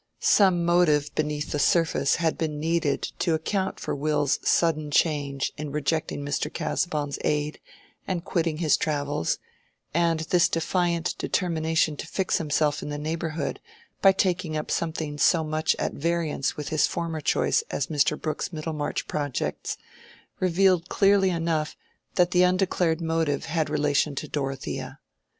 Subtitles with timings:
[0.19, 5.55] Some motive beneath the surface had been needed to account for Will's sudden change of
[5.57, 6.51] course in rejecting Mr.
[6.51, 7.59] Casaubon's aid
[8.07, 9.37] and quitting his travels;
[9.93, 13.59] and this defiant determination to fix himself in the neighborhood
[14.01, 18.19] by taking up something so much at variance with his former choice as Mr.
[18.19, 19.77] Brooke's Middlemarch projects,
[20.39, 21.75] revealed clearly enough
[22.15, 24.99] that the undeclared motive had relation to Dorothea.